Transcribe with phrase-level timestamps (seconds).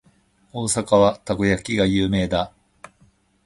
[0.51, 2.51] 大阪はたこ焼きが有名だ。